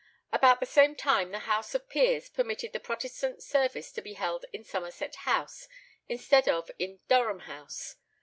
[0.33, 4.45] About the same time the House of Peers permitted the Protestant service to be held
[4.51, 5.67] in Somerset House
[6.09, 7.97] instead of in Durham House.